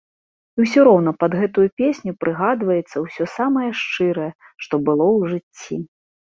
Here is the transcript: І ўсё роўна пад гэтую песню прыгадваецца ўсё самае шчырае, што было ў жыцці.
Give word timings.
І 0.61 0.63
ўсё 0.63 0.79
роўна 0.87 1.11
пад 1.23 1.31
гэтую 1.41 1.65
песню 1.81 2.11
прыгадваецца 2.25 3.05
ўсё 3.05 3.23
самае 3.37 3.69
шчырае, 3.85 4.29
што 4.67 4.83
было 4.89 5.05
ў 5.17 5.21
жыцці. 5.33 5.75